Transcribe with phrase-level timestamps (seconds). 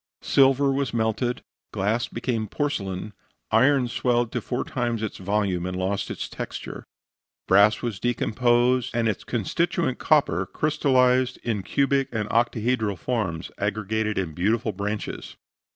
[0.23, 3.13] Silver was melted, glass became porcelain,
[3.51, 6.87] iron swelled to four times its volume and lost its texture.
[7.47, 14.33] Brass was decomposed, and its constituent copper crystallized in cubic and octahedral forms aggregated in
[14.33, 15.35] beautiful branches.